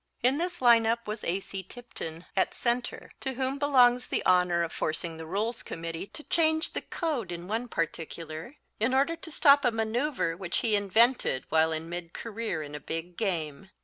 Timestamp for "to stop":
9.17-9.63